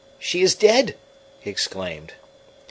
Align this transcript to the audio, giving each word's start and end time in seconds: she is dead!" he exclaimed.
she 0.17 0.41
is 0.41 0.55
dead!" 0.55 0.95
he 1.41 1.51
exclaimed. 1.51 2.13